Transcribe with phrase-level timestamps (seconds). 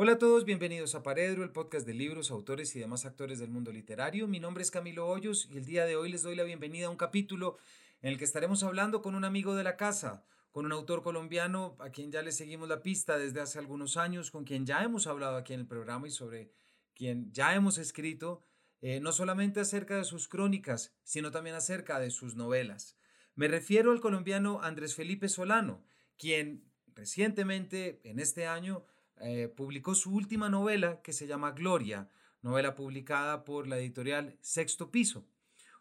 [0.00, 3.50] Hola a todos, bienvenidos a Paredro, el podcast de libros, autores y demás actores del
[3.50, 4.28] mundo literario.
[4.28, 6.90] Mi nombre es Camilo Hoyos y el día de hoy les doy la bienvenida a
[6.90, 7.58] un capítulo
[8.00, 11.74] en el que estaremos hablando con un amigo de la casa, con un autor colombiano
[11.80, 15.08] a quien ya le seguimos la pista desde hace algunos años, con quien ya hemos
[15.08, 16.52] hablado aquí en el programa y sobre
[16.94, 18.44] quien ya hemos escrito,
[18.80, 22.96] eh, no solamente acerca de sus crónicas, sino también acerca de sus novelas.
[23.34, 25.84] Me refiero al colombiano Andrés Felipe Solano,
[26.16, 28.84] quien recientemente, en este año,
[29.20, 32.08] eh, publicó su última novela que se llama Gloria,
[32.42, 35.26] novela publicada por la editorial Sexto Piso.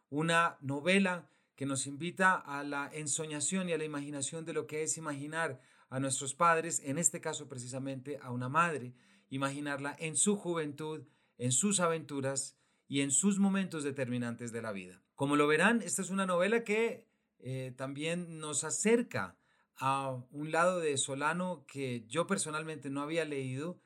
[0.10, 4.84] Una novela que nos invita a la ensoñación y a la imaginación de lo que
[4.84, 8.94] es imaginar a nuestros padres, en este caso precisamente a una madre,
[9.30, 11.04] imaginarla en su juventud,
[11.38, 12.58] en sus aventuras
[12.88, 15.02] y en sus momentos determinantes de la vida.
[15.16, 17.08] Como lo verán, esta es una novela que
[17.40, 19.38] eh, también nos acerca
[19.78, 23.80] a un lado de Solano que yo personalmente no había leído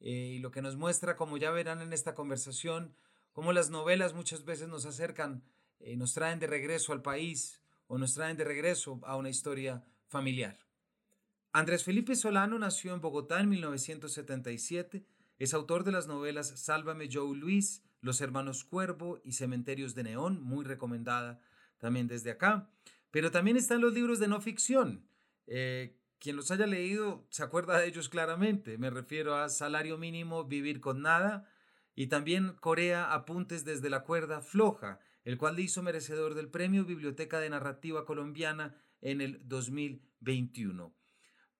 [0.00, 2.94] eh, y lo que nos muestra, como ya verán en esta conversación,
[3.32, 5.44] cómo las novelas muchas veces nos acercan,
[5.78, 9.84] eh, nos traen de regreso al país o nos traen de regreso a una historia
[10.08, 10.58] familiar.
[11.52, 15.06] Andrés Felipe Solano nació en Bogotá en 1977,
[15.38, 20.42] es autor de las novelas Sálvame Joe Luis, Los Hermanos Cuervo y Cementerios de Neón,
[20.42, 21.40] muy recomendada
[21.78, 22.68] también desde acá,
[23.10, 25.06] pero también están los libros de no ficción,
[25.46, 28.78] eh, quien los haya leído se acuerda de ellos claramente.
[28.78, 31.48] Me refiero a Salario Mínimo, Vivir con Nada
[31.94, 36.84] y también Corea, Apuntes desde la cuerda floja, el cual le hizo merecedor del Premio
[36.84, 40.94] Biblioteca de Narrativa Colombiana en el 2021.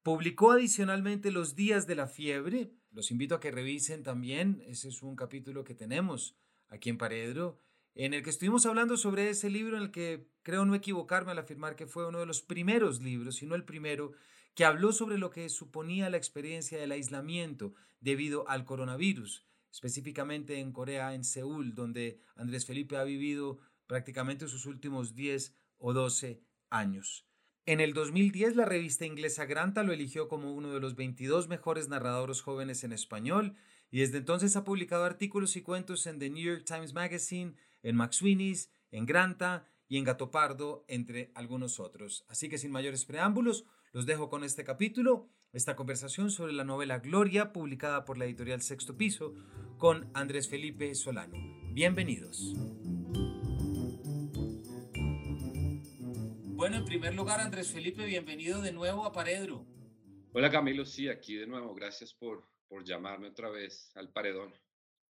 [0.02, 2.72] Publicó adicionalmente Los Días de la Fiebre.
[2.92, 4.62] Los invito a que revisen también.
[4.66, 6.36] Ese es un capítulo que tenemos
[6.68, 7.60] aquí en Paredro
[7.96, 11.40] en el que estuvimos hablando sobre ese libro en el que creo no equivocarme al
[11.40, 14.12] afirmar que fue uno de los primeros libros, si no el primero,
[14.54, 20.70] que habló sobre lo que suponía la experiencia del aislamiento debido al coronavirus, específicamente en
[20.70, 23.58] Corea, en Seúl, donde Andrés Felipe ha vivido
[23.88, 26.40] prácticamente sus últimos 10 o 12
[26.70, 27.26] años.
[27.64, 31.88] En el 2010 la revista inglesa Granta lo eligió como uno de los 22 mejores
[31.88, 33.56] narradores jóvenes en español
[33.90, 37.96] y desde entonces ha publicado artículos y cuentos en The New York Times Magazine, en
[37.96, 42.24] McSweeney's, en Granta y en Gato Pardo, entre algunos otros.
[42.28, 46.98] Así que sin mayores preámbulos, los dejo con este capítulo, esta conversación sobre la novela
[46.98, 49.34] Gloria, publicada por la editorial Sexto Piso,
[49.78, 51.36] con Andrés Felipe Solano.
[51.72, 52.54] Bienvenidos.
[56.56, 59.66] Bueno, en primer lugar, Andrés Felipe, bienvenido de nuevo a Paredro.
[60.32, 61.74] Hola Camilo, sí, aquí de nuevo.
[61.74, 64.52] Gracias por, por llamarme otra vez al Paredón.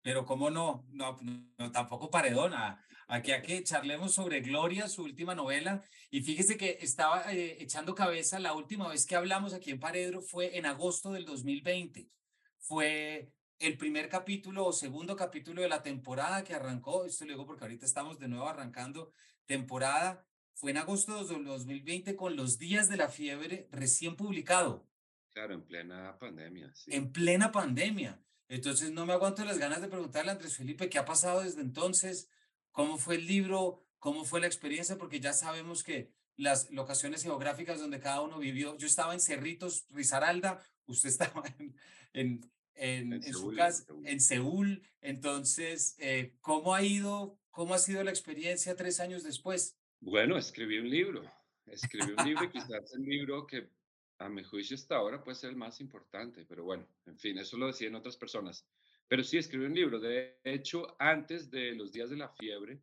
[0.02, 1.18] Pero cómo no, no,
[1.58, 2.84] no tampoco paredona.
[3.08, 5.84] Aquí a que charlemos sobre Gloria, su última novela.
[6.10, 10.22] Y fíjese que estaba eh, echando cabeza, la última vez que hablamos aquí en Paredro
[10.22, 12.08] fue en agosto del 2020.
[12.58, 17.04] Fue el primer capítulo o segundo capítulo de la temporada que arrancó.
[17.04, 19.12] Esto lo digo porque ahorita estamos de nuevo arrancando
[19.46, 20.26] temporada.
[20.54, 24.88] Fue en agosto del 2020 con Los Días de la Fiebre recién publicado.
[25.32, 26.72] Claro, en plena pandemia.
[26.74, 26.92] Sí.
[26.92, 28.22] En plena pandemia.
[28.52, 31.62] Entonces no me aguanto las ganas de preguntarle a Andrés Felipe qué ha pasado desde
[31.62, 32.28] entonces,
[32.70, 37.80] cómo fue el libro, cómo fue la experiencia, porque ya sabemos que las locaciones geográficas
[37.80, 41.42] donde cada uno vivió, yo estaba en Cerritos, Risaralda, usted estaba
[42.12, 44.82] en, en, en, su casa, en Seúl.
[45.00, 49.78] Entonces, eh, ¿cómo ha ido, cómo ha sido la experiencia tres años después?
[50.00, 51.24] Bueno, escribí un libro,
[51.64, 53.70] escribí un libro, quizás el libro que
[54.25, 57.56] a mi juicio hasta ahora puede ser el más importante, pero bueno, en fin, eso
[57.56, 58.66] lo decían otras personas.
[59.09, 62.81] Pero sí, escribí un libro, de hecho, antes de los días de la fiebre,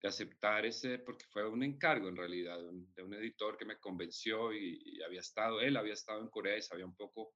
[0.00, 4.52] de aceptar ese, porque fue un encargo en realidad de un, editor que me convenció
[4.52, 7.34] y, había estado, él había estado en Corea y sabía un poco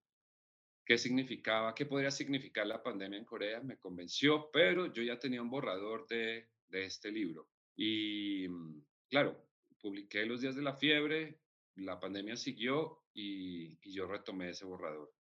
[0.87, 5.43] qué significaba, qué podría significar la pandemia en Corea, me convenció, pero yo ya tenía
[5.43, 7.48] un borrador de, de este libro.
[7.77, 9.45] Y mm, claro,
[9.81, 11.41] publiqué Los días de la fiebre,
[11.77, 15.15] la pandemia siguió y, yo retomé ese borrador.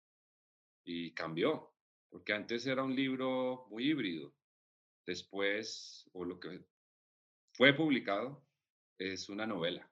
[0.84, 1.72] Y cambió,
[2.10, 4.34] porque antes era un libro muy híbrido.
[5.06, 6.64] Después, o lo que
[7.52, 8.44] fue publicado,
[8.98, 9.90] es una novela.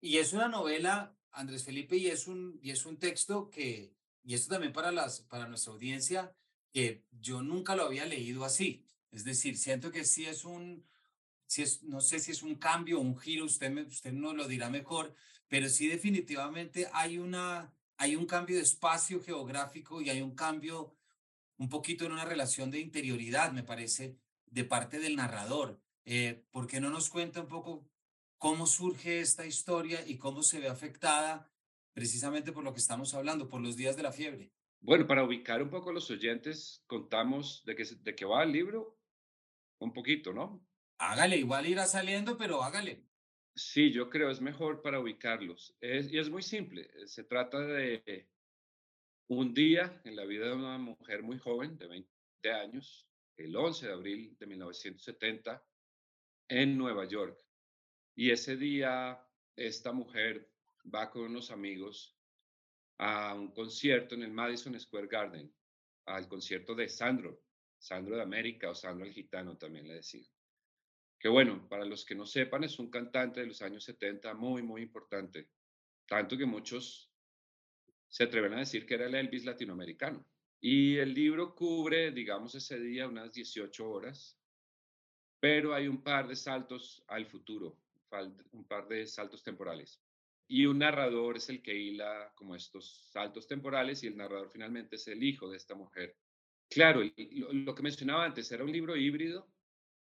[0.00, 3.94] Y es una novela, Andrés Felipe, y es un, y es un texto que,
[4.24, 6.34] y esto también para, las, para nuestra audiencia,
[6.72, 8.84] que yo nunca lo había leído así.
[9.10, 10.86] Es decir, siento que sí es un,
[11.82, 14.70] no sé si es un cambio o un giro, usted, me, usted nos lo dirá
[14.70, 15.14] mejor,
[15.48, 20.94] pero sí definitivamente hay, una, hay un cambio de espacio geográfico y hay un cambio
[21.56, 24.16] un poquito en una relación de interioridad, me parece,
[24.46, 25.80] de parte del narrador.
[26.04, 27.86] Eh, ¿Por qué no nos cuenta un poco
[28.38, 31.52] cómo surge esta historia y cómo se ve afectada
[31.92, 34.52] precisamente por lo que estamos hablando, por los días de la fiebre?
[34.80, 38.52] Bueno, para ubicar un poco a los oyentes, contamos de qué, de qué va el
[38.52, 38.98] libro,
[39.78, 40.64] un poquito, ¿no?
[41.00, 43.02] Hágale, igual irá saliendo, pero hágale.
[43.54, 45.74] Sí, yo creo es mejor para ubicarlos.
[45.80, 46.90] Y es muy simple.
[46.94, 48.28] eh, Se trata de
[49.28, 53.08] un día en la vida de una mujer muy joven, de 20 años,
[53.38, 55.64] el 11 de abril de 1970,
[56.48, 57.40] en Nueva York.
[58.14, 59.26] Y ese día,
[59.56, 60.52] esta mujer
[60.94, 62.14] va con unos amigos
[62.98, 65.50] a un concierto en el Madison Square Garden,
[66.04, 67.40] al concierto de Sandro,
[67.78, 70.26] Sandro de América o Sandro el Gitano también le decía.
[71.20, 74.62] Que bueno, para los que no sepan, es un cantante de los años 70 muy,
[74.62, 75.50] muy importante.
[76.06, 77.12] Tanto que muchos
[78.08, 80.24] se atreven a decir que era el Elvis latinoamericano.
[80.60, 84.38] Y el libro cubre, digamos, ese día unas 18 horas,
[85.38, 87.78] pero hay un par de saltos al futuro,
[88.52, 90.02] un par de saltos temporales.
[90.48, 94.96] Y un narrador es el que hila como estos saltos temporales y el narrador finalmente
[94.96, 96.16] es el hijo de esta mujer.
[96.68, 99.48] Claro, lo que mencionaba antes, era un libro híbrido,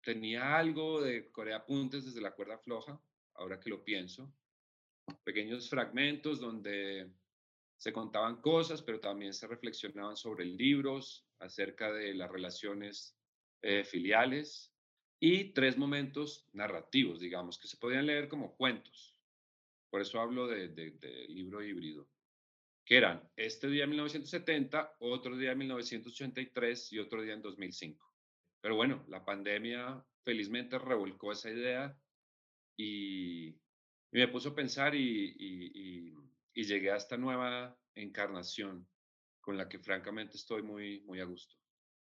[0.02, 3.00] tenía algo de Corea Apuntes desde la cuerda floja,
[3.34, 4.34] ahora que lo pienso,
[5.24, 7.12] pequeños fragmentos donde
[7.76, 13.18] se contaban cosas, pero también se reflexionaban sobre libros, acerca de las relaciones
[13.62, 14.74] eh, filiales
[15.18, 19.18] y tres momentos narrativos, digamos, que se podían leer como cuentos.
[19.90, 22.10] Por eso hablo de, de- de libro híbrido,
[22.84, 28.09] que eran este día en 1970, otro día en 1983 y otro día en 2005.
[28.60, 31.96] Pero bueno, la pandemia felizmente revolcó esa idea
[32.76, 33.56] y,
[34.12, 36.14] me puso a pensar y, y-
[36.54, 38.86] llegué a esta nueva encarnación
[39.40, 41.56] con la que francamente estoy muy, muy a gusto.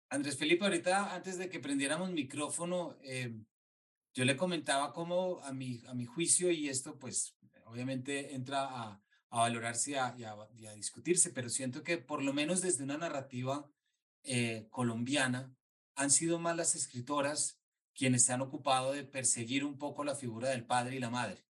[0.10, 3.34] Andrés Felipe, ahorita antes de que prendiéramos micrófono, eh,
[4.14, 9.02] yo le comentaba cómo a mi, a mi juicio, y esto pues obviamente entra a,
[9.30, 13.68] a valorarse y a, a discutirse, pero siento que por lo menos desde una narrativa
[14.24, 15.56] eh, colombiana
[15.96, 17.60] han sido más las escritoras
[17.96, 21.46] quienes se han ocupado de perseguir un poco la figura del padre y la madre.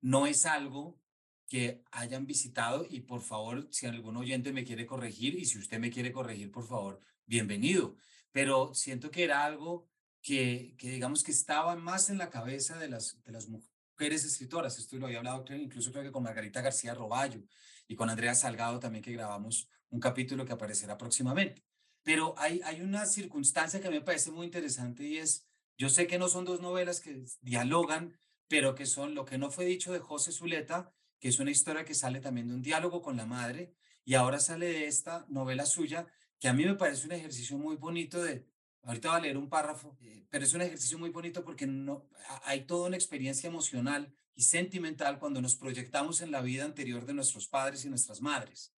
[0.00, 1.00] No es algo
[1.48, 5.78] que hayan visitado y por favor, si algún oyente me quiere corregir y si usted
[5.78, 7.96] me quiere corregir, por favor, bienvenido.
[8.30, 9.88] Pero siento que era algo
[10.22, 14.78] que, que digamos que estaba más en la cabeza de las, de las mujeres escritoras.
[14.78, 17.42] Esto lo había hablado incluso creo que con Margarita García Roballo
[17.86, 21.62] y con Andrea Salgado también que grabamos un capítulo que aparecerá próximamente.
[22.02, 25.46] Pero hay, hay una circunstancia que me parece muy interesante y es,
[25.78, 28.16] yo sé que no son dos novelas que dialogan,
[28.48, 31.84] pero que son lo que no fue dicho de José Zuleta, que es una historia
[31.84, 33.72] que sale también de un diálogo con la madre,
[34.04, 36.06] y ahora sale de esta novela suya,
[36.40, 38.48] que a mí me parece un ejercicio muy bonito de,
[38.82, 42.08] ahorita voy a leer un párrafo, eh, pero es un ejercicio muy bonito porque no,
[42.28, 47.06] ha- hay toda una experiencia emocional y sentimental cuando nos proyectamos en la vida anterior
[47.06, 48.74] de nuestros padres y nuestras madres.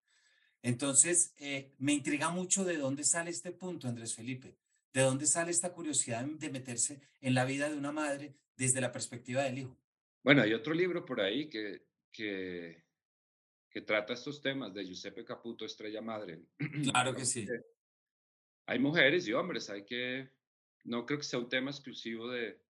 [0.62, 4.56] Entonces, eh, me intriga mucho de dónde sale este punto, Andrés Felipe,
[4.92, 8.92] de dónde sale esta curiosidad de meterse en la vida de una madre desde la
[8.92, 9.76] perspectiva del hijo.
[10.22, 12.84] Bueno, hay otro libro por ahí que, que,
[13.68, 16.42] que trata estos temas de Giuseppe Caputo, Estrella Madre.
[16.92, 17.46] Claro que sí.
[18.66, 20.30] hay mujeres y hombres, hay que,
[20.84, 22.60] no creo que sea un tema exclusivo de,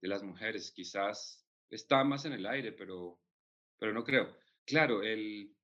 [0.00, 3.20] de las mujeres, quizás está más en el aire, pero,
[3.78, 4.34] pero no creo.
[4.64, 5.54] Claro, el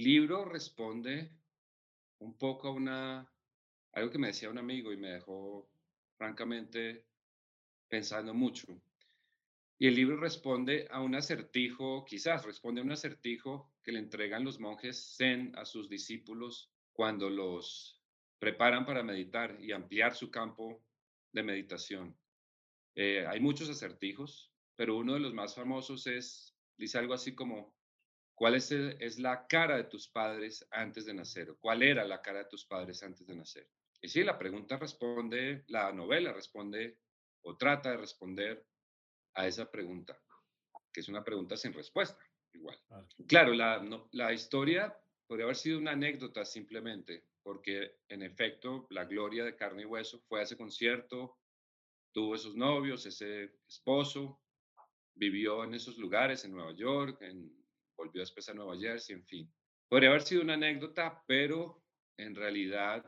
[0.00, 1.30] libro responde
[2.18, 3.32] un poco a una,
[3.92, 5.68] algo que me decía un amigo y me dejó
[6.16, 7.06] francamente
[7.88, 8.80] pensando mucho.
[9.78, 14.44] Y el libro responde a un acertijo, quizás responde a un acertijo que le entregan
[14.44, 18.00] los monjes zen a sus discípulos cuando los
[18.38, 20.84] preparan para meditar y ampliar su campo
[21.32, 22.16] de meditación.
[22.94, 27.74] Eh, hay muchos acertijos, pero uno de los más famosos es, dice algo así como,
[28.34, 31.50] ¿cuál es, el- es la cara de tus padres antes de nacer?
[31.50, 33.68] ¿O ¿Cuál era la cara de tus padres antes de nacer?
[34.00, 37.00] Y sí, la pregunta responde, la novela responde
[37.42, 38.66] o trata de responder
[39.34, 40.22] a esa pregunta,
[40.92, 42.22] que es una pregunta sin respuesta,
[42.52, 42.78] igual.
[42.88, 43.08] Claro.
[43.28, 44.96] Claro, la, no- la historia
[45.26, 50.20] podría haber sido una anécdota simplemente, porque en efecto la gloria de carne y hueso
[50.28, 51.38] fue a ese concierto,
[52.12, 54.42] tuvo esos novios, ese esposo,
[55.14, 57.61] vivió en esos lugares, en Nueva York, en,
[57.96, 59.54] volvió después a Nueva Jersey, en fin.
[59.88, 61.82] Podría haber sido una anécdota, pero
[62.16, 63.04] en realidad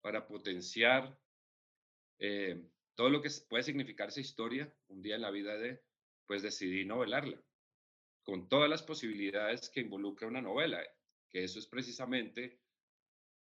[0.00, 1.18] para potenciar
[2.18, 2.62] eh,
[2.94, 5.82] todo lo que puede significar esa historia, un día en la vida de,
[6.26, 7.42] pues decidí novelarla,
[8.22, 10.82] con todas las posibilidades que involucra una novela,
[11.30, 12.60] que eso es precisamente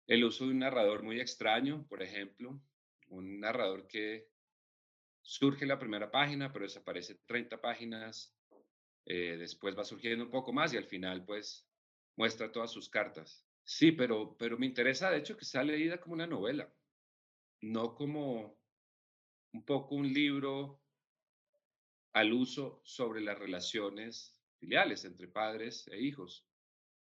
[0.07, 2.61] el uso de un narrador muy extraño, por ejemplo,
[3.09, 4.29] un narrador que
[5.23, 8.35] surge en la primera página, pero desaparece 30 páginas,
[9.07, 11.67] eh, después va surgiendo un poco más y al final pues
[12.17, 13.45] muestra todas sus cartas.
[13.65, 16.73] Sí, pero, pero me interesa, de hecho, que sea leída como una novela,
[17.61, 18.59] no como
[19.53, 20.83] un poco un libro
[22.13, 26.47] al uso sobre las relaciones filiales entre padres e hijos,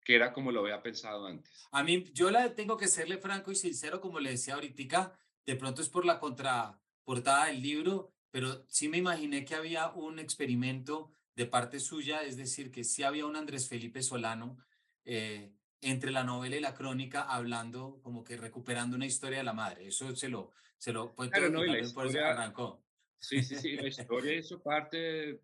[0.05, 1.67] que era como lo había pensado antes.
[1.71, 5.57] A mí, yo la tengo que serle franco y sincero, como le decía ahorita, de
[5.57, 11.13] pronto es por la contraportada del libro, pero sí me imaginé que había un experimento
[11.39, 14.59] de parte suya, es decir, que sí había un Andrés Felipe Solano
[15.05, 19.53] eh, entre la novela y la crónica hablando, como que recuperando una historia de la
[19.53, 19.87] madre.
[19.87, 22.85] Eso se lo, se lo, pues Claro, no, vez por eso historia, arrancó.
[23.21, 25.41] sí, sí, sí, la historia, eso parte,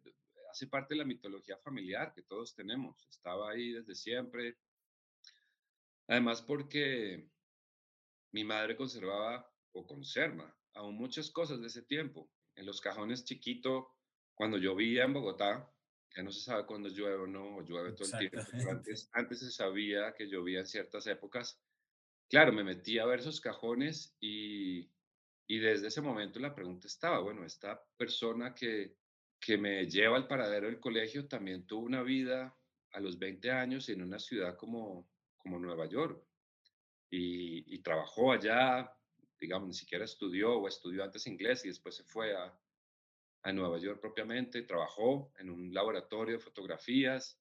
[0.50, 3.06] hace parte de la mitología familiar que todos tenemos.
[3.08, 4.58] Estaba ahí desde siempre.
[6.08, 7.30] Además, porque
[8.32, 12.28] mi madre conservaba o conserva aún muchas cosas de ese tiempo.
[12.56, 13.94] En los cajones chiquito,
[14.34, 15.70] cuando llovía en Bogotá,
[16.14, 19.10] ya no se sabe cuándo llueve o no, o llueve todo el tiempo, pero antes,
[19.12, 21.60] antes se sabía que llovía en ciertas épocas.
[22.28, 24.90] Claro, me metí a ver esos cajones y,
[25.46, 28.96] y desde ese momento la pregunta estaba, bueno, esta persona que,
[29.40, 32.56] que me lleva al paradero del colegio también tuvo una vida
[32.92, 36.24] a los 20 años en una ciudad como, como Nueva York
[37.10, 38.96] y, y trabajó allá,
[39.40, 42.56] digamos, ni siquiera estudió o estudió antes inglés y después se fue a,
[43.44, 47.38] a Nueva York propiamente, trabajó en un laboratorio de fotografías,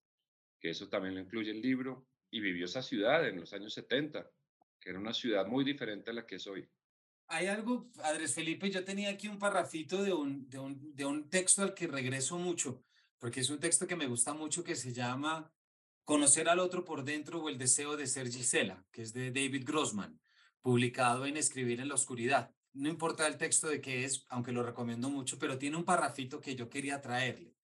[0.60, 4.30] que eso también lo incluye el libro, y vivió esa ciudad en los años 70,
[4.80, 6.70] que era una ciudad muy diferente a la que es hoy.
[7.28, 11.30] Hay algo, Andrés Felipe, yo tenía aquí un parrafito de un, de un, de un
[11.30, 12.84] texto al que regreso mucho,
[13.18, 15.54] porque es un texto que me gusta mucho que se llama
[16.04, 19.64] Conocer al otro por dentro o el deseo de ser Gisela, que es de David
[19.66, 20.20] Grossman,
[20.62, 22.54] publicado en Escribir en la Oscuridad.
[22.74, 26.42] No importa el texto de qué es, aunque lo recomiendo mucho, pero tiene un parrafito
[26.42, 27.56] que yo quería traerle.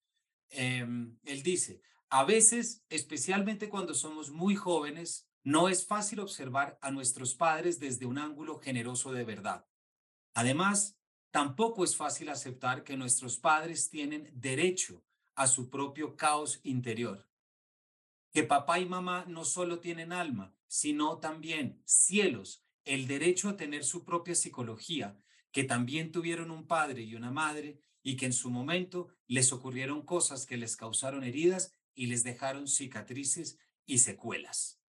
[0.49, 6.91] Em, él dice, a veces, especialmente cuando somos muy jóvenes, no es fácil observar a
[6.91, 9.65] nuestros padres desde un ángulo generoso de verdad.
[10.33, 10.99] Además,
[11.31, 15.03] tampoco es fácil aceptar que nuestros padres tienen derecho
[15.35, 17.27] a su propio caos interior,
[18.31, 23.83] que papá y mamá no solo tienen alma, sino también cielos, el derecho a tener
[23.83, 25.17] su propia psicología,
[25.51, 30.05] que también tuvieron un padre y una madre y que en su momento les ocurrieron
[30.05, 34.81] cosas que les causaron heridas y les dejaron cicatrices y secuelas.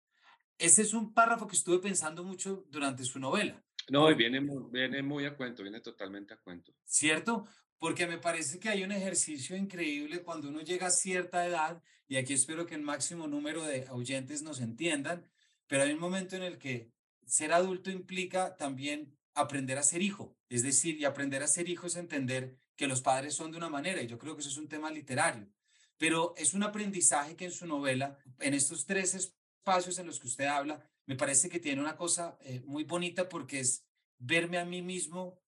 [0.58, 5.02] Ese es un párrafo que estuve pensando mucho durante su novela, No, y viene, viene
[5.02, 6.72] muy a cuento, viene totalmente a cuento.
[6.84, 7.46] ¿cierto?
[7.78, 12.16] Porque me parece que hay un ejercicio increíble cuando uno llega a cierta edad, y
[12.16, 15.26] aquí espero que el máximo número de oyentes nos entiendan,
[15.66, 16.92] pero hay un momento en el que
[17.30, 21.86] ser adulto implica también aprender a ser hijo, es decir, y aprender a ser hijo
[21.86, 24.56] es entender que los padres son de una manera, y yo creo que eso es
[24.56, 25.48] un tema literario,
[25.96, 30.26] pero es un aprendizaje que en su novela, en estos tres espacios en los que
[30.26, 33.84] usted habla, me parece que tiene una cosa eh, muy bonita porque es
[34.18, 35.40] verme a mí mismo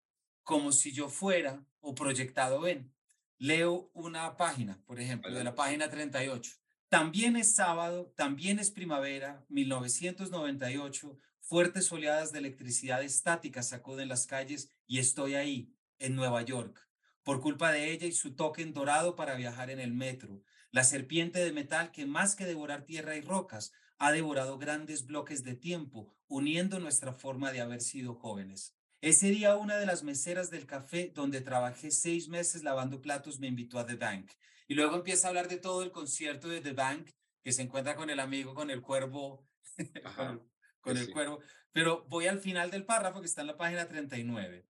[0.42, 2.92] como si yo fuera o proyectado en.
[3.38, 6.52] Leo una página, por ejemplo, de la página 38.
[6.88, 11.18] También es sábado, también es primavera, 1998,
[11.52, 16.88] fuertes oleadas de electricidad estática sacuden las calles y estoy ahí, en Nueva York,
[17.24, 21.40] por culpa de ella y su token dorado para viajar en el metro, la serpiente
[21.40, 26.16] de metal que más que devorar tierra y rocas, ha devorado grandes bloques de tiempo,
[26.26, 28.74] uniendo nuestra forma de haber sido jóvenes.
[29.02, 33.48] Ese día una de las meseras del café donde trabajé seis meses lavando platos me
[33.48, 34.30] invitó a The Bank.
[34.68, 37.10] Y luego empieza a hablar de todo el concierto de The Bank,
[37.42, 39.46] que se encuentra con el amigo, con el cuervo,
[40.16, 40.51] con
[40.82, 41.12] con el sí.
[41.12, 41.40] cuervo.
[41.72, 44.66] Pero voy al final del párrafo que está en la página 39.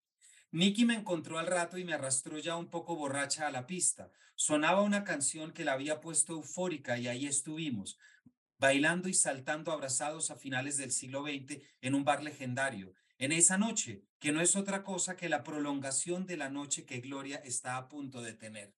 [0.50, 4.10] Nicky me encontró al rato y me arrastró ya un poco borracha a la pista.
[4.34, 7.98] Sonaba una canción que la había puesto eufórica y ahí estuvimos,
[8.58, 12.94] bailando y saltando abrazados a finales del siglo XX en un bar legendario.
[13.18, 17.00] En esa noche, que no es otra cosa que la prolongación de la noche que
[17.00, 18.74] Gloria está a punto de tener.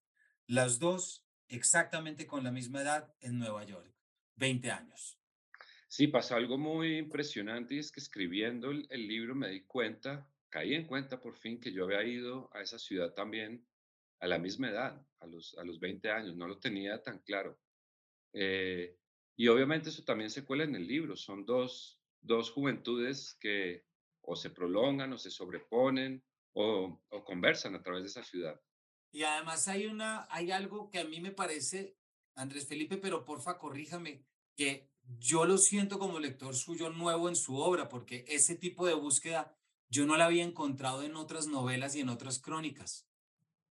[0.47, 3.93] Las dos exactamente con la misma edad en Nueva York,
[4.35, 5.20] 20 años.
[5.91, 10.73] Sí, pasó algo muy impresionante y es que escribiendo el, libro me di cuenta, caí
[10.73, 13.67] en cuenta por fin que yo había ido a esa ciudad también
[14.21, 17.59] a la misma edad, a los, a los 20 años, no lo tenía tan claro.
[18.31, 18.97] Eh,
[19.35, 23.83] y obviamente eso también se cuela en el libro, son dos, dos juventudes que
[24.21, 28.61] o se prolongan o se sobreponen o, o conversan a través de esa ciudad.
[29.11, 31.97] Y además hay una, hay algo que a mí me parece,
[32.35, 34.23] Andrés Felipe, pero porfa, corríjame,
[34.55, 38.93] que yo lo siento como lector suyo nuevo en su obra, porque ese tipo de
[38.93, 39.55] búsqueda
[39.89, 43.07] yo no la había encontrado en otras novelas y en otras crónicas.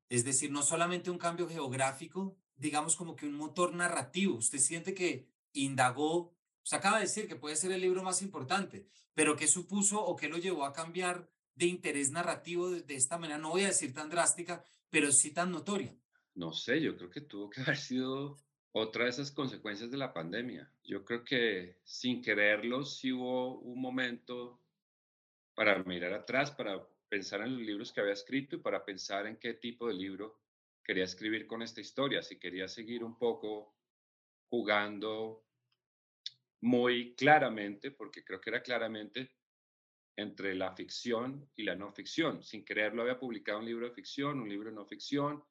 [0.08, 4.36] Es decir, no solamente un cambio geográfico, digamos como que un motor narrativo.
[4.36, 8.86] Usted siente que indagó, Usted acaba de decir que puede ser el libro más importante,
[9.14, 13.18] pero ¿qué supuso o qué lo llevó a cambiar de interés narrativo de, de esta
[13.18, 13.38] manera?
[13.38, 15.96] No voy a decir tan drástica, pero sí tan notoria.
[16.34, 18.36] No sé, yo creo que tuvo que haber sido
[18.72, 20.72] otra de esas consecuencias de la pandemia.
[20.84, 24.60] Yo creo que sin quererlo sí hubo un momento
[25.54, 29.36] para mirar atrás, para pensar en los libros que había escrito y para pensar en
[29.36, 30.40] qué tipo de libro
[30.82, 33.74] quería escribir con esta historia, si quería seguir un poco
[34.48, 35.44] jugando
[36.62, 39.30] muy claramente, porque creo que era claramente
[40.16, 42.42] entre la ficción y la no ficción.
[42.42, 45.42] Sin quererlo había publicado un libro de ficción, un libro de no ficción,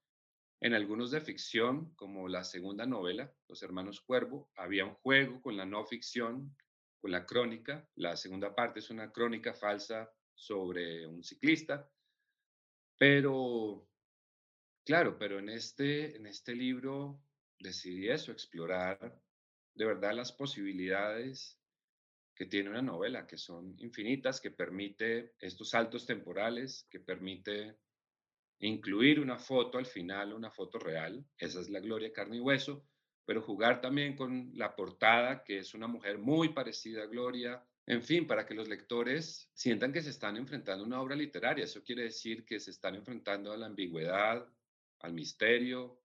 [0.61, 5.55] en algunos de ficción, como la segunda novela, Los Hermanos Cuervo, había un juego con
[5.55, 6.55] la no ficción,
[6.99, 7.87] con la crónica.
[7.95, 11.89] La segunda parte es una crónica falsa sobre un ciclista.
[12.97, 13.87] Pero,
[14.85, 17.23] claro, pero en este, en este libro
[17.57, 19.21] decidí eso, explorar
[19.75, 21.57] de verdad las posibilidades
[22.35, 27.77] que tiene una novela, que son infinitas, que permite estos saltos temporales, que permite
[28.59, 32.85] incluir una foto al final, una foto real, esa es la Gloria carne y hueso,
[33.25, 38.03] pero jugar también con la portada, que es una mujer muy parecida a Gloria, en
[38.03, 41.63] fin, para que los lectores sientan que se están enfrentando a una obra literaria.
[41.63, 44.47] Eso quiere decir que se están enfrentando a la ambigüedad,
[44.99, 46.01] al misterio,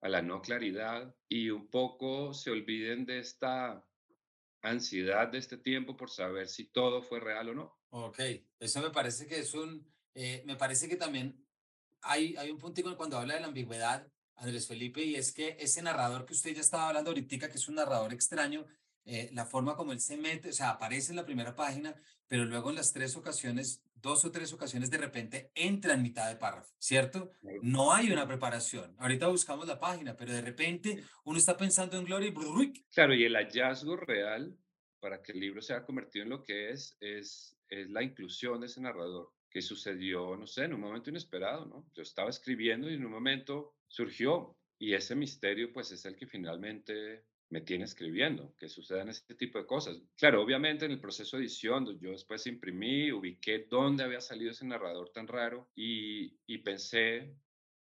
[0.00, 3.84] a la no claridad y un poco se olviden de esta
[4.62, 7.78] ansiedad de este tiempo por saber si todo fue real o no.
[7.90, 8.20] Ok,
[8.58, 11.43] eso me parece que es un, eh, me parece que también
[12.04, 14.06] hay, hay un punto cuando habla de la ambigüedad,
[14.36, 17.68] Andrés Felipe, y es que ese narrador que usted ya estaba hablando ahorita, que es
[17.68, 18.66] un narrador extraño,
[19.04, 21.94] eh, la forma como él se mete, o sea, aparece en la primera página,
[22.26, 26.28] pero luego en las tres ocasiones, dos o tres ocasiones, de repente entra en mitad
[26.28, 27.30] de párrafo, ¿cierto?
[27.62, 28.94] No hay una preparación.
[28.98, 32.82] Ahorita buscamos la página, pero de repente uno está pensando en Gloria y...
[32.92, 34.56] Claro, y el hallazgo real
[35.00, 38.66] para que el libro sea convertido en lo que es, es, es la inclusión de
[38.66, 41.86] ese narrador que sucedió, no sé, en un momento inesperado, ¿no?
[41.94, 46.26] Yo estaba escribiendo y en un momento surgió y ese misterio pues es el que
[46.26, 50.02] finalmente me tiene escribiendo, que sucedan este tipo de cosas.
[50.16, 54.66] Claro, obviamente en el proceso de edición, yo después imprimí, ubiqué dónde había salido ese
[54.66, 57.36] narrador tan raro y, y pensé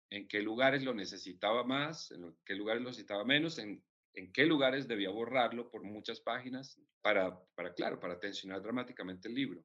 [0.09, 4.47] en qué lugares lo necesitaba más, en qué lugares lo necesitaba menos, en, en qué
[4.47, 9.63] lugares debía borrarlo por muchas páginas para, para, claro, para tensionar dramáticamente el libro.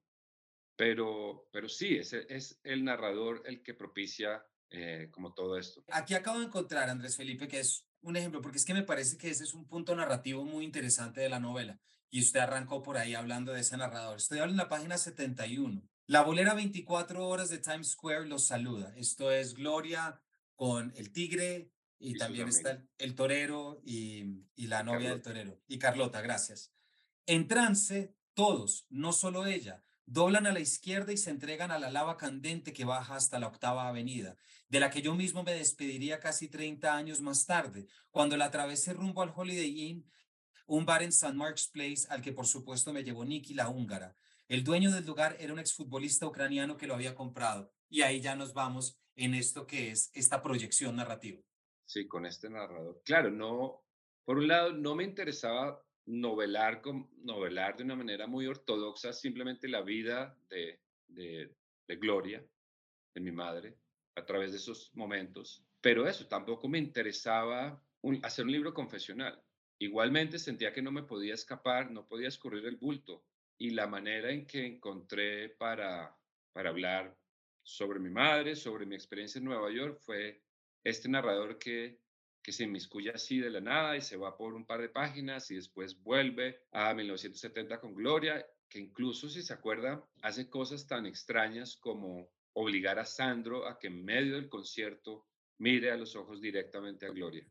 [0.84, 5.82] Pero, pero sí, es, es el narrador el que propicia eh, como todo esto.
[5.88, 9.17] Aquí acabo de encontrar, Andrés Felipe, que es un ejemplo, porque es que me parece
[9.17, 11.80] que ese es un punto narrativo muy interesante de la novela.
[12.10, 14.17] Y usted arrancó por ahí hablando de ese narrador.
[14.17, 15.88] Estoy hablando en la página 71.
[16.08, 18.93] La bolera 24 horas de Times Square los saluda.
[18.98, 20.22] Esto es Gloria
[20.58, 25.62] con el tigre y, también está el, torero y, y la novia del torero.
[25.65, 26.74] Y Carlota, gracias.
[27.26, 31.92] En trance, todos, no solo ella, doblan a la izquierda y se entregan a la
[31.92, 34.36] lava candente que baja hasta la octava avenida,
[34.70, 38.94] de la que yo mismo me despediría casi 30 años más tarde, cuando la atravesé
[38.94, 40.12] rumbo al Holiday Inn,
[40.66, 41.34] un bar en St.
[41.34, 44.16] Mark's Place al que por supuesto me llevó Nicky la húngara.
[44.48, 47.74] El dueño del lugar era un exfutbolista ucraniano que lo había comprado.
[47.89, 51.42] Y ahí ya nos vamos en esto que es esta proyección narrativa.
[51.86, 53.02] Sí, con este narrador.
[53.06, 53.84] Claro, no,
[54.26, 56.82] por un lado, no me interesaba novelar,
[57.24, 62.44] novelar de una manera muy ortodoxa simplemente la vida de, de, Gloria,
[63.13, 63.78] de mi madre,
[64.16, 65.63] a través de esos momentos.
[65.82, 67.82] Pero eso, tampoco me interesaba
[68.24, 69.42] hacer un libro confesional.
[69.80, 73.24] Igualmente sentía que no me podía escapar, no podía escurrir el bulto.
[73.58, 76.18] Y la manera en que encontré para,
[76.52, 77.16] para hablar
[77.62, 80.42] sobre mi madre, sobre mi experiencia en Nueva York, fue
[80.84, 82.03] este narrador que
[82.43, 85.49] que se inmiscuye así de la nada y se va por un par de páginas
[85.49, 91.06] y después vuelve a 1970 con Gloria, que incluso si se acuerda, hace cosas tan
[91.06, 95.25] extrañas como obligar a Sandro a que en medio del concierto
[95.58, 97.47] mire a los ojos directamente a Gloria.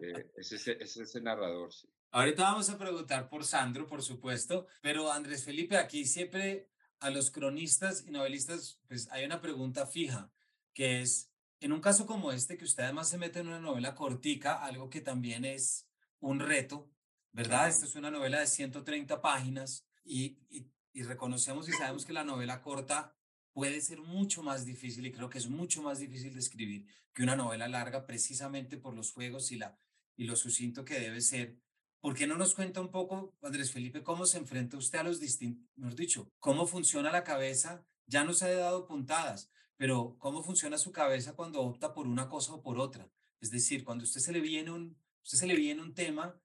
[0.00, 1.88] Eh, es, ese, es ese narrador, sí.
[2.12, 7.30] Ahorita vamos a preguntar por Sandro, por supuesto, pero Andrés Felipe, aquí siempre a los
[7.30, 10.32] cronistas y novelistas, pues hay una pregunta fija,
[10.74, 11.29] que es,
[11.60, 14.88] en un caso como este, que usted además se mete en una novela cortica, algo
[14.88, 15.86] que también es
[16.18, 16.90] un reto,
[17.32, 17.68] ¿verdad?
[17.68, 22.62] Esta es una novela de 130 páginas y, y, reconocemos y sabemos que la novela
[22.62, 23.14] corta
[23.52, 27.22] puede ser mucho más difícil y creo que es mucho más difícil de escribir que
[27.22, 29.78] una novela larga precisamente por los juegos y, la,
[30.16, 31.58] y lo sucinto que debe ser.
[32.00, 35.20] ¿Por qué no nos cuenta un poco, Andrés Felipe, cómo se enfrenta usted a los
[35.20, 37.84] distintos, mejor dicho, cómo funciona la cabeza?
[38.06, 42.52] Ya nos ha dado puntadas, pero ¿cómo funciona su cabeza cuando opta por una cosa
[42.52, 43.10] o por otra?
[43.40, 46.38] Es decir, cuando usted se le viene un, usted se le viene un tema,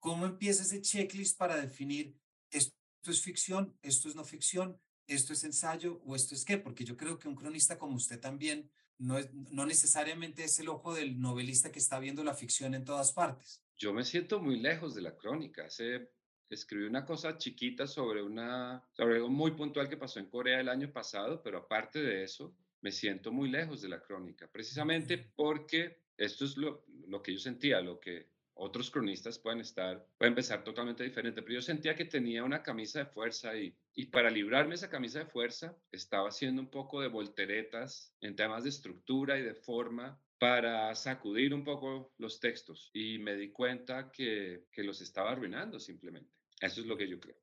[0.00, 2.18] ¿cómo empieza ese checklist para definir
[2.50, 2.72] esto
[3.06, 4.76] es ficción, esto es no ficción,
[5.06, 6.58] esto es ensayo o esto es qué?
[6.58, 10.68] Porque yo creo que un cronista como usted también no, es, no necesariamente es el
[10.68, 13.62] ojo del novelista que está viendo la ficción en todas partes.
[13.78, 15.66] Yo me siento muy lejos de la crónica.
[15.66, 16.10] Hace,
[16.48, 20.68] escribí una cosa chiquita sobre, una, sobre algo muy puntual que pasó en Corea el
[20.68, 25.98] año pasado, pero aparte de eso, me siento muy lejos de la crónica, precisamente porque
[26.16, 30.62] esto es lo, lo que yo sentía, lo que otros cronistas pueden estar, pueden pensar
[30.62, 34.74] totalmente diferente, pero yo sentía que tenía una camisa de fuerza y, y para librarme
[34.74, 39.42] esa camisa de fuerza estaba haciendo un poco de volteretas en temas de estructura y
[39.42, 45.00] de forma para sacudir un poco los textos y me di cuenta que, que los
[45.00, 46.30] estaba arruinando simplemente.
[46.60, 47.36] Eso es lo que yo creo.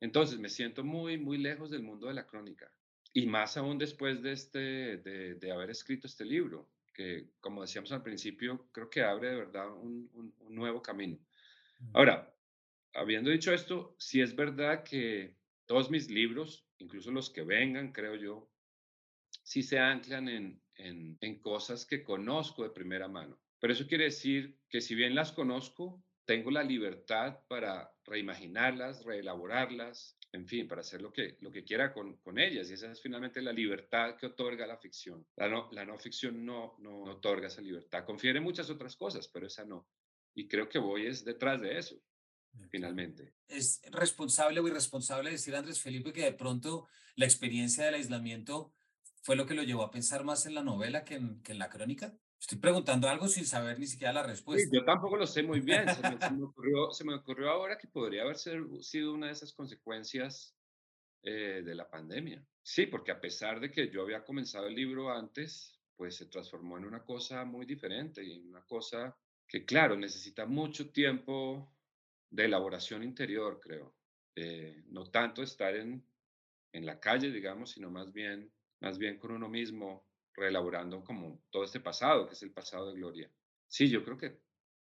[0.00, 2.70] Entonces me siento muy, muy lejos del mundo de la crónica
[3.14, 4.58] y más aún después de, este,
[4.98, 9.36] de, de haber escrito este libro que, como decíamos al principio, creo que abre de
[9.36, 11.18] verdad un, un, nuevo camino.
[11.92, 12.32] Ahora,
[12.92, 18.16] habiendo dicho esto, sí es verdad que todos mis libros, incluso los que vengan, creo
[18.16, 18.50] yo,
[19.42, 23.38] sí se anclan en, en, en cosas que conozco de primera mano.
[23.60, 30.16] Pero eso quiere decir que si bien las conozco, tengo la libertad para reimaginarlas, reelaborarlas,
[30.34, 32.68] en fin, para hacer lo que, lo que quiera con, con ellas.
[32.68, 35.24] Y esa es finalmente la libertad que otorga la ficción.
[35.36, 38.04] La no, la no ficción no, no, otorga esa libertad.
[38.04, 39.86] Confiere muchas otras cosas, pero esa no.
[40.34, 42.02] Y creo que voy es detrás de eso,
[42.68, 43.34] finalmente.
[43.46, 48.74] ¿Es responsable o irresponsable decir, Andrés Felipe, que de pronto la experiencia del aislamiento
[49.22, 51.60] fue lo que lo llevó a pensar más en la novela que en, que en
[51.60, 52.12] la crónica?
[52.44, 54.68] Estoy preguntando algo sin saber ni siquiera la respuesta.
[54.70, 55.86] yo tampoco lo sé muy bien.
[55.88, 56.08] Se me,
[56.44, 60.54] ocurrió, se me, ocurrió, ahora que podría haber sido una de esas consecuencias
[61.22, 62.46] eh, de la pandemia.
[62.62, 66.76] Sí, porque a pesar de que yo había comenzado el libro antes, pues se transformó
[66.76, 69.16] en una cosa muy diferente y en una cosa
[69.48, 71.72] que, claro, necesita mucho tiempo
[72.28, 73.94] de elaboración interior, creo.
[74.36, 76.06] Eh, no tanto estar en,
[76.72, 80.04] en la calle, digamos, sino más bien, más bien con uno mismo,
[80.34, 83.30] reelaborando como todo este pasado, que es el pasado de Gloria.
[83.68, 84.40] Sí, yo creo que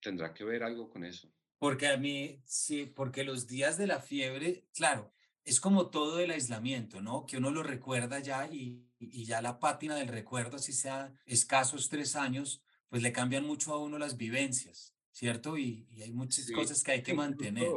[0.00, 1.32] tendrá que ver algo con eso.
[1.58, 5.12] Porque a mí, sí, porque los días de la fiebre, claro,
[5.44, 7.26] es como todo el aislamiento, ¿no?
[7.26, 11.88] Que uno lo recuerda ya y, y ya la pátina del recuerdo, así sea escasos
[11.88, 15.56] tres años, pues le cambian mucho a uno las vivencias, ¿cierto?
[15.56, 17.68] Y, y hay muchas cosas que hay que mantener.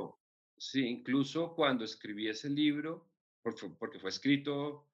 [0.58, 3.10] Sí, incluso cuando escribí ese libro,
[3.42, 4.90] porque fue escrito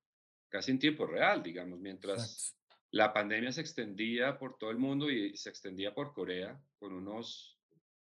[0.49, 2.58] casi en tiempo real, digamos, mientras
[2.91, 7.59] la pandemia se extendía por todo el mundo y se extendía por Corea con unos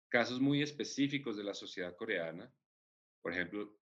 [0.09, 2.51] casos muy específicos de la sociedad coreana.
[3.21, 3.77] Por ejemplo,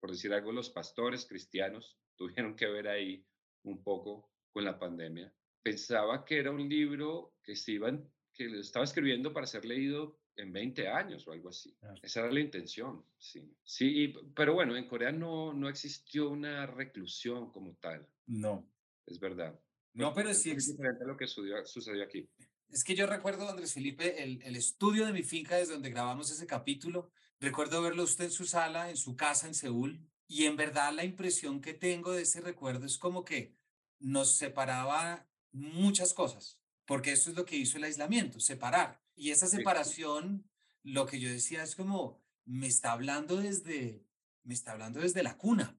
[0.00, 3.24] por decir algo, los pastores cristianos tuvieron que ver ahí
[3.64, 5.32] un poco con la pandemia.
[5.62, 10.52] Pensaba que era un libro que, se iban, que estaba escribiendo para ser leído en
[10.52, 11.76] 20 años o algo así.
[12.02, 13.54] Esa era la intención, sí.
[13.62, 18.08] Sí, pero bueno, en Corea no, no existió una reclusión como tal.
[18.26, 18.68] No.
[19.06, 19.58] Es verdad.
[19.94, 22.28] No, pero sí es diferente a lo que sucedió, aquí.
[22.68, 26.30] Es que yo recuerdo, Andrés Felipe, el, el estudio de mi finca desde donde grabamos
[26.30, 27.10] ese capítulo.
[27.38, 31.04] Recuerdo verlo usted en su sala, en su casa en Seúl, y en verdad la
[31.04, 33.54] impresión que tengo de ese recuerdo es como que
[33.98, 39.02] nos separaba muchas cosas, porque eso es lo que hizo el aislamiento, separar.
[39.14, 40.48] Y esa separación,
[40.82, 44.06] lo que yo decía es como, me está hablando desde,
[44.42, 45.78] me está hablando desde la cuna,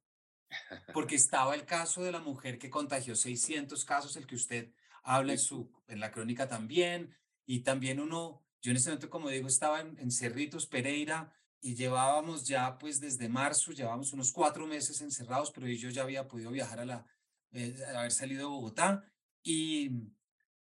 [0.94, 4.72] porque estaba el caso de la mujer que contagió 600 casos, el que usted
[5.04, 9.30] habla en, su, en la crónica también, y también uno, yo en ese momento, como
[9.30, 15.02] digo, estaba en, Cerritos, Pereira, y llevábamos ya, pues desde marzo, llevábamos unos cuatro meses
[15.02, 17.06] encerrados, pero yo ya había podido viajar a la,
[17.52, 19.04] eh, haber salido de Bogotá,
[19.44, 19.92] y,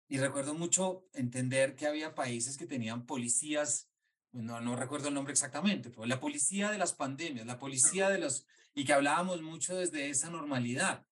[0.08, 3.88] y recuerdo mucho entender que había países que tenían policías,
[4.32, 8.18] no, no recuerdo el nombre exactamente, pero la policía de las pandemias, la policía de
[8.18, 11.06] los y que hablábamos mucho desde esa normalidad,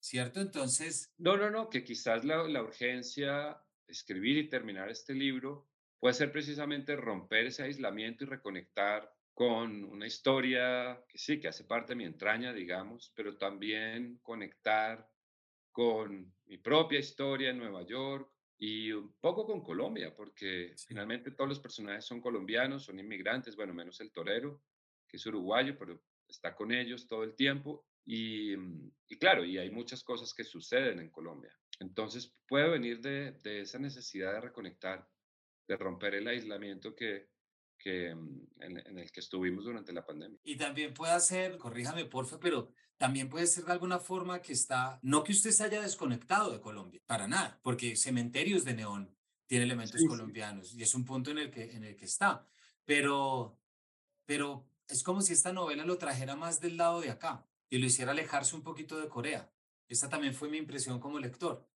[0.00, 0.40] ¿cierto?
[0.40, 1.12] Entonces...
[1.18, 6.14] No, no, no, que quizás la, la urgencia de escribir y terminar este libro puede
[6.14, 11.92] ser precisamente romper ese aislamiento y reconectar con una historia que sí, que hace parte
[11.92, 15.10] de mi entraña, digamos, pero también conectar
[15.72, 21.48] con mi propia historia en Nueva York y un poco con Colombia, porque finalmente todos
[21.48, 24.62] los personajes son colombianos, son inmigrantes, bueno, menos el torero,
[25.08, 29.58] que es uruguayo, pero está con ellos todo el tiempo y, mm, y, claro, y
[29.58, 31.56] hay muchas cosas que suceden en Colombia.
[31.80, 35.08] Entonces puede venir de, de esa necesidad de reconectar,
[35.66, 37.28] de romper el aislamiento que,
[37.78, 40.38] que, mm, en, el que estuvimos durante la pandemia.
[40.42, 44.98] Y también puede ser, corríjame porfa, pero también puede ser de alguna forma que está,
[45.02, 49.64] no que usted se haya desconectado de Colombia, para nada, porque Cementerios de Neón tiene
[49.64, 52.46] elementos colombianos y es un punto en el que, en el que está,
[52.84, 53.58] pero
[54.26, 57.86] pero es como si esta novela lo trajera más del lado de acá y lo
[57.86, 59.52] hiciera alejarse un poquito de Corea.
[59.88, 61.68] Esa también fue mi impresión como lector,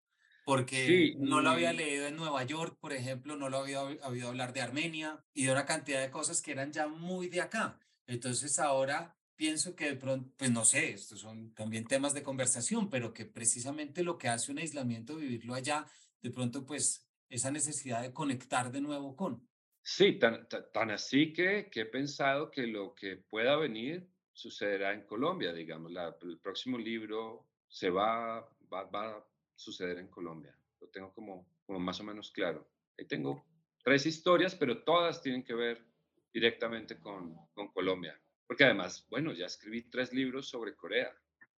[0.45, 3.99] porque Sí, no lo había leído en Nueva York, por ejemplo, no lo había oí-
[4.05, 7.41] oído hablar de Armenia y de una cantidad de cosas que eran ya muy de
[7.41, 7.81] acá.
[8.07, 12.89] Entonces ahora pienso que de pronto, pues no sé, estos son también temas de conversación,
[12.91, 15.87] pero que precisamente lo que hace un aislamiento, vivirlo allá,
[16.23, 19.46] de pronto pues esa necesidad de conectar de nuevo con.
[19.87, 24.93] Sí, tan, ta- tan así que, que he pensado que lo que pueda venir sucederá
[24.93, 25.93] en Colombia, digamos.
[25.93, 28.41] La- el próximo libro se va,
[28.73, 30.59] va, va a suceder en Colombia.
[30.81, 32.69] Lo tengo como, como más o menos claro.
[32.99, 33.45] Ahí tengo
[33.85, 35.87] tres historias, pero todas tienen que ver
[36.33, 38.21] directamente con, con Colombia.
[38.45, 41.17] Porque además, bueno, ya escribí tres libros sobre Corea.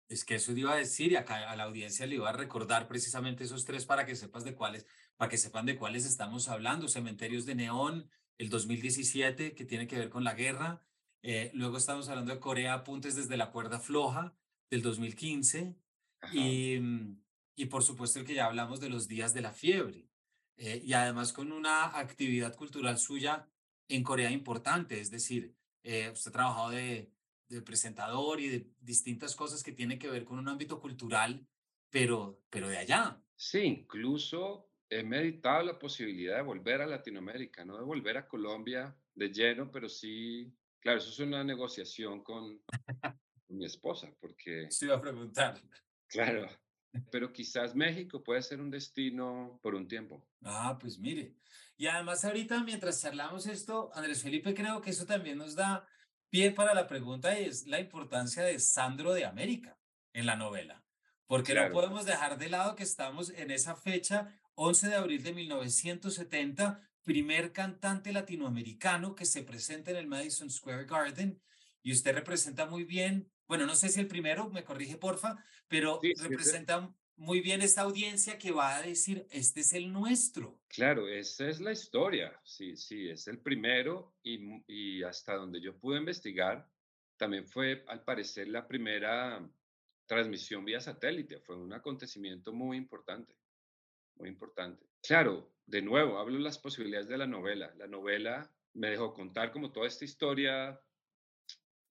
[0.09, 2.87] Es que eso iba a decir y acá a la audiencia le iba a recordar
[2.89, 4.85] precisamente esos tres para que sepas de cuáles,
[5.17, 6.87] para que sepan de cuáles estamos hablando.
[6.87, 10.81] Cementerios de Neón, el 2017, que tiene que ver con la guerra.
[11.23, 14.35] Eh, luego estamos hablando de Corea, Apuntes desde la cuerda floja,
[14.69, 15.75] del 2015.
[16.21, 16.35] Ajá.
[16.35, 17.21] Y, mm,
[17.55, 20.09] y por supuesto el que ya hablamos de los días de la fiebre.
[20.55, 23.47] Eh, y además con una actividad cultural suya
[23.89, 27.11] en Corea importante, es decir, eh, usted ha trabajado de
[27.49, 31.47] de presentador y de distintas cosas que tienen que ver con un ámbito cultural,
[31.89, 33.21] pero, pero de allá.
[33.35, 38.97] Sí, incluso he meditado la posibilidad de volver a Latinoamérica, no de volver a Colombia
[39.15, 42.59] de lleno, pero sí, claro, eso es una negociación con,
[43.47, 45.61] con mi esposa, porque, Se iba a preguntar.
[46.07, 46.47] claro,
[47.11, 50.27] pero quizás México puede ser un destino por un tiempo.
[50.43, 51.35] Ah, pues mire.
[51.77, 55.87] Y además ahorita mientras charlamos esto, Andrés Felipe, creo que eso también nos da
[56.29, 59.77] pie para la pregunta y es la importancia de Sandro de América
[60.13, 60.83] en la novela.
[61.27, 65.23] Porque no Claro, podemos dejar de lado que estamos en esa fecha, 11 de abril
[65.23, 71.41] de 1970, primer cantante latinoamericano que se presenta en el Madison Square Garden
[71.81, 76.01] y usted representa muy bien, bueno, no sé si el primero, me corrige porfa, pero
[76.01, 79.91] sí, sí, ese- representa muy bien esta audiencia que va a decir, este es el
[79.93, 80.61] nuestro.
[80.67, 85.97] claro, esa es la historia, sí, sí, es el primero y hasta donde yo pude
[85.99, 86.69] investigar,
[87.17, 89.49] también fue al parecer la primera
[90.05, 93.35] transmisión vía satélite, fue un acontecimiento muy importante.
[94.19, 94.85] Muy importante.
[95.01, 97.73] Claro, de nuevo, hablo de las posibilidades de la novela.
[97.77, 100.79] La novela me dejó contar como toda esta historia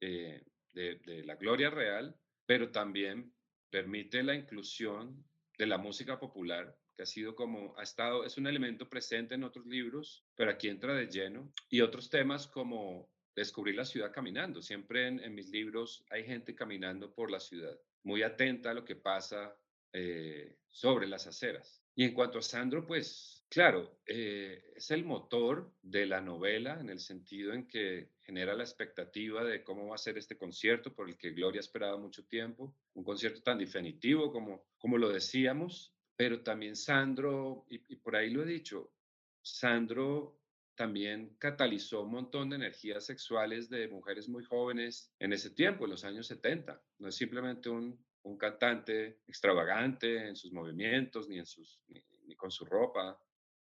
[0.01, 3.33] eh, de, la gloria real, pero también
[3.71, 5.25] permite la inclusión
[5.59, 9.45] de la música popular, que ha sido como, ha estado, es un elemento presente en
[9.45, 14.63] otros libros, pero aquí entra de lleno, y otros temas como descubrir la ciudad caminando.
[14.63, 18.85] Siempre en, en mis libros hay gente caminando por la ciudad, muy atenta a lo
[18.85, 19.57] que pasa
[19.93, 21.83] eh, sobre las aceras.
[21.97, 26.91] Y en cuanto a Sandro, pues claro, eh, es el motor de la novela en
[26.91, 31.09] el sentido en que genera la expectativa de cómo va a ser este concierto por
[31.09, 35.95] el que Gloria ha esperado mucho tiempo, un concierto tan definitivo como, como lo decíamos,
[36.17, 38.93] pero también Sandro, y por ahí lo he dicho,
[39.41, 40.39] Sandro
[40.77, 45.93] también catalizó un montón de energías sexuales de mujeres muy jóvenes en ese tiempo, en
[45.93, 46.81] los años 70.
[46.99, 52.51] No es simplemente un, un cantante extravagante en sus movimientos, ni, en sus, ni, con
[52.51, 53.19] su ropa,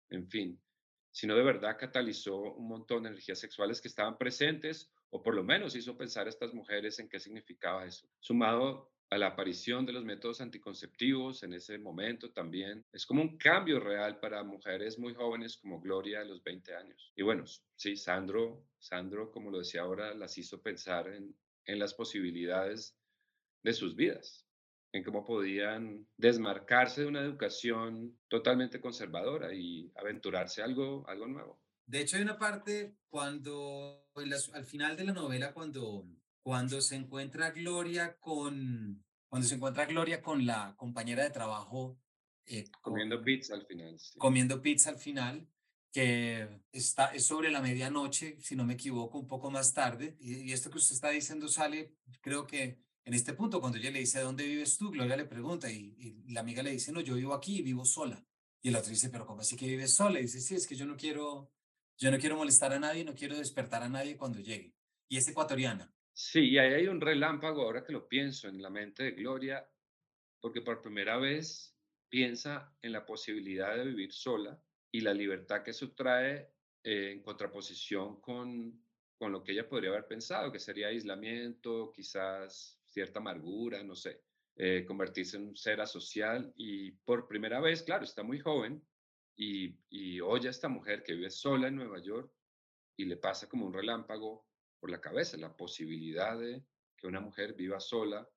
[0.10, 0.60] en fin,
[1.12, 5.44] sino de verdad catalizó un montón de energías sexuales que estaban presentes o por lo
[5.44, 8.08] menos hizo pensar a estas mujeres en qué significaba eso.
[8.20, 13.38] Sumado a la aparición de los métodos anticonceptivos en ese momento también, es como un
[13.38, 17.14] cambio real para mujeres muy jóvenes como Gloria a los 20 años.
[17.16, 21.34] Y bueno, sí, Sandro, Sandro, como lo decía ahora, las hizo pensar en,
[21.66, 22.97] en las posibilidades
[23.68, 24.48] de sus vidas,
[24.94, 31.62] en cómo podían desmarcarse de una educación totalmente conservadora y aventurarse a algo, algo nuevo.
[31.86, 34.08] De hecho, hay una parte cuando,
[34.54, 36.08] al final de la novela, cuando,
[36.42, 42.00] cuando se encuentra Gloria con, cuando se encuentra Gloria con la compañera de trabajo,
[42.46, 44.18] eh, Comiendo pizza al final, sí.
[44.18, 45.46] comiendo pizza al final,
[45.92, 50.50] que está, es sobre la medianoche, si no me equivoco, un poco más tarde, y,
[50.50, 54.00] y esto que usted está diciendo sale, creo que en este punto, cuando ella le
[54.00, 54.92] dice, ¿dónde vives tú?
[54.92, 58.22] Gloria le pregunta, y, la amiga le dice, no, yo vivo aquí vivo sola.
[58.62, 60.20] Y el otro dice, pero ¿cómo así que vives sola?
[60.20, 61.50] Y dice, sí, es que yo no quiero,
[61.98, 64.76] yo no quiero molestar a nadie, no quiero despertar a nadie cuando llegue.
[65.08, 65.90] Y es ecuatoriana.
[66.12, 69.66] Sí, y ahí hay un relámpago, ahora que lo pienso, en la mente de Gloria,
[70.42, 71.78] porque por primera vez
[72.10, 76.52] piensa en la posibilidad de vivir sola y la libertad que eso trae
[76.84, 78.84] eh, en contraposición con,
[79.18, 84.24] con lo que ella podría haber pensado, que sería aislamiento, quizás cierta amargura, no sé,
[84.56, 88.84] eh, convertirse en un ser asocial y por primera vez, claro, está muy joven
[89.36, 92.34] y, y oye a esta mujer que vive sola en Nueva York
[92.98, 94.48] y le pasa como un relámpago
[94.80, 96.64] por la cabeza, la posibilidad de
[96.98, 98.28] que una mujer viva sola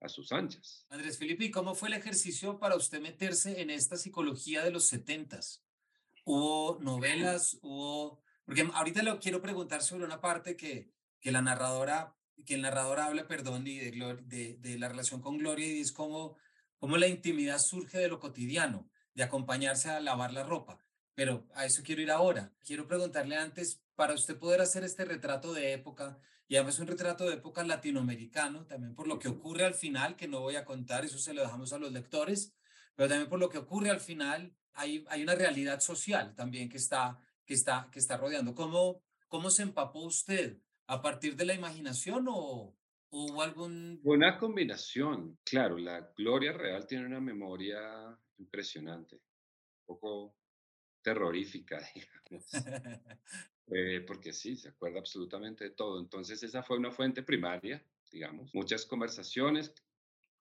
[0.00, 0.84] a sus anchas.
[0.90, 4.86] Andrés Felipe, ¿y cómo fue el ejercicio para usted meterse en esta psicología de los
[4.86, 5.64] setentas?
[6.24, 7.56] ¿Hubo novelas?
[7.62, 8.20] ¿Hubo...?
[8.44, 13.00] Porque ahorita le quiero preguntar sobre una parte que, que la narradora, que el narrador
[13.00, 16.36] habla, perdón, y de, de, de la relación con Gloria y es cómo,
[16.78, 20.78] cómo la intimidad surge de lo cotidiano, de acompañarse a lavar la ropa.
[21.14, 22.52] Pero a eso quiero ir ahora.
[22.64, 27.26] Quiero preguntarle antes, para usted poder hacer este retrato de época, y además un retrato
[27.26, 31.04] de época latinoamericano, también por lo que ocurre al final, que no voy a contar,
[31.04, 32.54] eso se lo dejamos a los lectores,
[32.94, 36.76] pero también por lo que ocurre al final, hay, hay una realidad social también que
[36.76, 38.54] está, que está, que está rodeando.
[38.54, 40.58] ¿Cómo, ¿Cómo se empapó usted?
[40.88, 42.74] ¿A partir de la imaginación o,
[43.10, 44.00] hubo algún...?
[44.04, 50.34] Una combinación, claro, la Gloria Real tiene una memoria impresionante, un poco
[51.02, 52.50] terrorífica, digamos.
[53.70, 56.00] Eh, porque sí, se acuerda absolutamente de todo.
[56.00, 58.54] Entonces esa fue una fuente primaria, digamos.
[58.54, 59.74] Muchas conversaciones.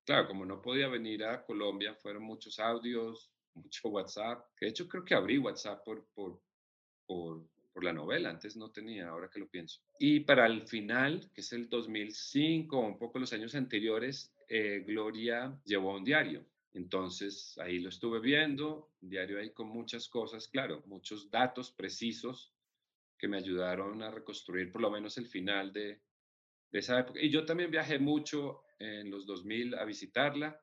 [0.06, 4.46] Claro, como no podía venir a Colombia, fueron muchos audios, mucho WhatsApp.
[4.62, 6.42] De hecho, creo que abrí WhatsApp por, por,
[7.06, 7.46] por,
[7.78, 8.32] por la novela.
[8.32, 9.82] Antes no tenía, ahora que lo pienso.
[10.00, 15.56] Y para el final, que es el 2005, un poco los años anteriores, eh, Gloria
[15.64, 16.44] llevó un diario
[16.78, 22.54] entonces ahí lo estuve viendo, un diario ahí con muchas cosas, claro, muchos datos precisos
[23.18, 26.00] que me ayudaron a reconstruir por lo menos el final de,
[26.72, 27.20] esa época.
[27.20, 30.62] Y yo también viajé mucho en los 2000 a visitarla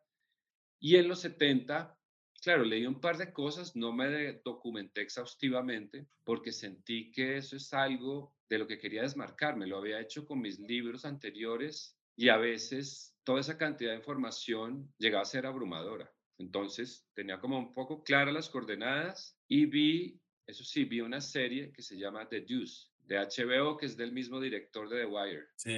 [0.79, 1.99] y en los 70,
[2.45, 7.73] claro, leí un par de cosas, no me documenté exhaustivamente porque sentí que eso es
[7.73, 9.67] algo de lo que quería desmarcarme.
[9.67, 14.93] Lo había hecho con mis libros anteriores y a veces toda esa cantidad de información
[14.99, 16.13] llegaba a ser abrumadora.
[16.39, 21.73] Entonces tenía como un poco claras las coordenadas y vi, eso sí, vi una serie
[21.73, 25.47] que se llama The Deuce de HBO, que es del mismo director de The Wire.
[25.57, 25.73] Sí.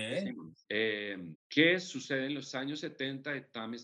[0.69, 3.37] Eh, ¿Qué sucede en los años 70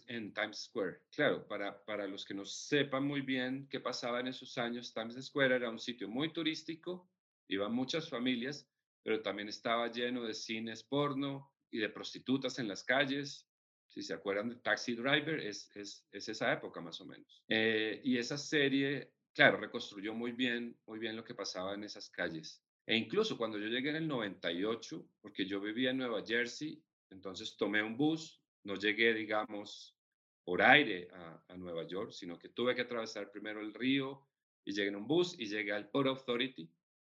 [0.06, 1.00] en Times Square?
[1.14, 5.22] Claro, para, para los que no sepan muy bien qué pasaba en esos años, Times
[5.24, 7.10] Square era un sitio muy turístico,
[7.48, 8.68] iban muchas familias,
[9.02, 13.48] pero también estaba lleno de cines porno, y de prostitutas en las calles.
[13.88, 17.42] Si se acuerdan de Taxi Driver, es, es, es esa época más o menos.
[17.48, 22.08] Eh, y esa serie, claro, reconstruyó muy bien, muy bien lo que pasaba en esas
[22.08, 22.61] calles.
[22.86, 27.56] E incluso cuando yo llegué en el 98, porque yo vivía en Nueva Jersey, entonces
[27.56, 29.96] tomé un bus, no llegué, digamos,
[30.44, 34.26] por aire a, Nueva York, sino que tuve que atravesar primero el río
[34.64, 36.68] y llegué en un bus y llegué al Port Authority,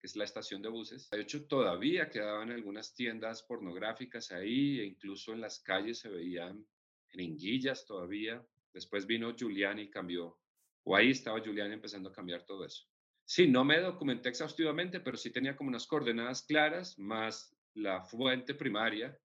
[0.02, 1.10] es la estación de buses.
[1.10, 6.64] De hecho, todavía quedaban algunas tiendas pornográficas ahí e incluso en las calles se veían
[7.08, 8.46] jeringuillas todavía.
[8.74, 10.38] Después vino Julián y cambió,
[10.84, 12.86] o ahí estaba Julián empezando a cambiar todo eso.
[13.26, 18.54] Sí, no me documenté exhaustivamente, pero sí tenía como unas coordenadas claras, más la fuente
[18.54, 19.20] primaria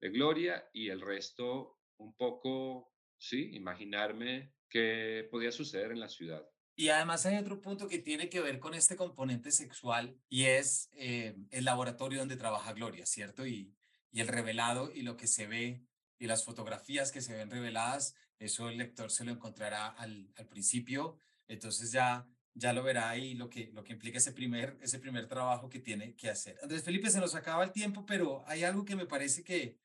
[0.00, 6.44] de Gloria y el resto un poco, sí, imaginarme qué podía suceder en la ciudad.
[6.76, 10.90] Y además hay otro punto que tiene que ver con este componente sexual y es
[10.94, 13.46] eh, el laboratorio donde trabaja Gloria, ¿cierto?
[13.46, 13.74] Y,
[14.12, 15.82] el revelado y lo que se ve
[16.20, 21.18] y las fotografías que se ven reveladas, eso el lector se lo encontrará al principio,
[21.48, 25.26] entonces ya, ya lo verá ahí lo que, lo que implica ese primer, ese primer
[25.26, 26.56] trabajo que tiene que hacer.
[26.62, 29.78] Andrés Felipe, se nos acaba el tiempo, pero hay algo que me parece que,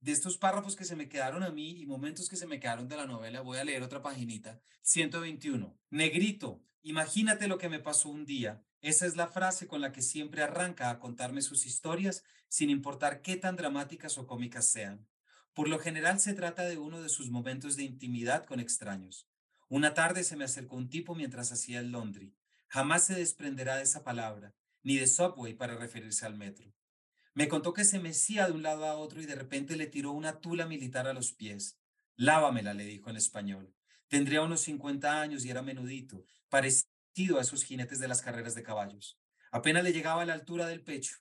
[0.00, 2.88] de estos párrafos que se me quedaron a mí y momentos que se me quedaron
[2.88, 4.60] de la novela, voy a leer otra paginita.
[4.82, 5.78] 121.
[5.90, 8.64] Negrito, imagínate lo que me pasó un día.
[8.80, 13.20] Esa es la frase con la que siempre arranca a contarme sus historias, sin importar
[13.22, 15.06] qué tan dramáticas o cómicas sean.
[15.52, 19.27] Por lo general se trata de uno de sus momentos de intimidad con extraños.
[19.68, 22.34] Una tarde se me acercó un tipo mientras hacía el laundry.
[22.68, 26.74] Jamás se desprenderá de esa palabra, ni de subway para referirse al metro.
[27.34, 30.12] Me contó que se mecía de un lado a otro y de repente le tiró
[30.12, 31.78] una tula militar a los pies.
[32.16, 33.74] Lávamela, le dijo en español.
[34.08, 38.62] Tendría unos 50 años y era menudito, parecido a esos jinetes de las carreras de
[38.62, 39.20] caballos.
[39.50, 41.18] Apenas le llegaba a la altura del pecho.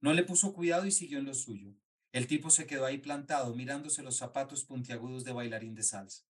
[0.00, 1.74] No le puso cuidado y siguió en lo suyo.
[2.12, 6.24] El tipo se quedó ahí plantado, mirándose los zapatos puntiagudos de bailarín de salsa.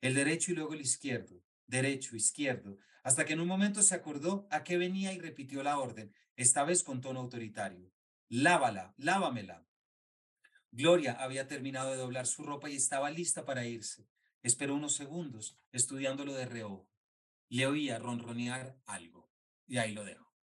[0.00, 4.46] El derecho y luego el izquierdo, derecho, izquierdo, hasta que en un momento se acordó
[4.50, 7.92] a qué venía y repitió la orden, esta vez con tono autoritario
[8.28, 9.66] lávala, lávamela.
[10.70, 14.08] Gloria había terminado de doblar su ropa y estaba lista para irse.
[14.42, 16.88] Esperó unos segundos, estudiándolo de reojo.
[17.48, 19.30] Le oía ronronear algo,
[19.66, 20.34] y ahí lo dejo.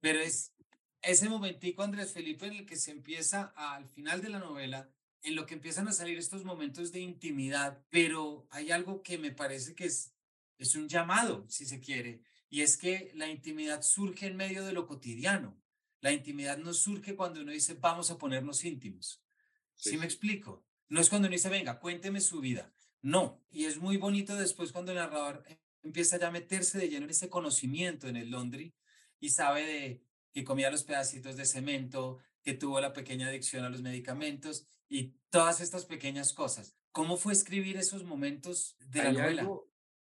[0.00, 0.54] Pero es
[1.02, 4.90] ese momentico, Andrés Felipe, en el que se empieza al final de la novela,
[5.22, 9.32] en lo que empiezan a salir estos momentos de intimidad, pero hay algo que me
[9.32, 10.14] parece que es,
[10.58, 14.72] es un llamado, si se quiere, y es que la intimidad surge en medio de
[14.72, 15.60] lo cotidiano
[16.00, 19.22] la intimidad no surge cuando uno dice, vamos a ponernos íntimos.
[19.74, 20.64] ¿Sí, me explico?
[20.88, 22.72] No es cuando uno dice, venga, cuénteme su vida.
[23.02, 25.44] No, y es muy bonito después cuando el narrador
[25.82, 28.74] empieza ya a meterse de lleno en ese conocimiento en el laundry
[29.20, 30.02] y sabe de
[30.32, 35.14] que comía los pedacitos de cemento, que tuvo la pequeña adicción a los medicamentos y
[35.30, 36.76] todas estas pequeñas cosas.
[36.92, 39.48] ¿Cómo fue escribir esos momentos de la novela?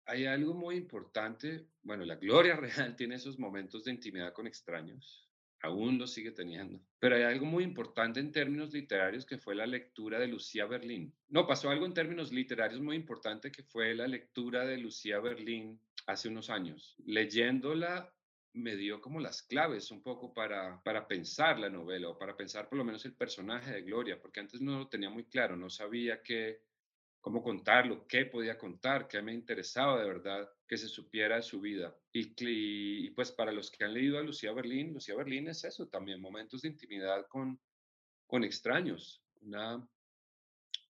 [0.05, 1.67] hay algo muy importante.
[1.81, 5.29] Bueno, la Gloria Real tiene esos momentos de intimidad con extraños.
[5.61, 6.79] Aún lo sigue teniendo.
[6.99, 11.15] Pero hay algo muy importante en términos literarios que fue la lectura de Lucía Berlín.
[11.27, 15.79] No, pasó algo en términos literarios muy importante que fue la lectura de Lucía Berlín
[16.05, 16.95] hace unos años.
[17.05, 18.13] Leyéndola
[18.55, 22.69] me dio como las claves un poco para, para pensar la novela o para pensar
[22.69, 25.69] por lo menos el personaje de Gloria, porque antes no lo tenía muy claro, no
[25.69, 26.61] sabía qué,
[27.19, 31.59] cómo contarlo, qué podía contar, qué me interesaba de verdad que se supiera de su
[31.59, 31.95] vida.
[32.13, 35.87] Y, y, pues para los que han leído a Lucía Berlín, Lucía Berlín es eso
[35.87, 37.59] también, momentos de intimidad con,
[38.25, 39.87] con extraños, una